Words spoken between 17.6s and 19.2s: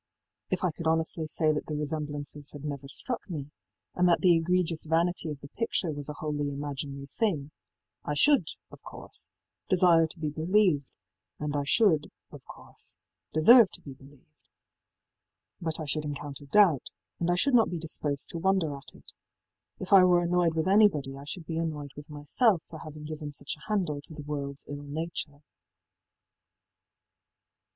be disposed to wonder at it.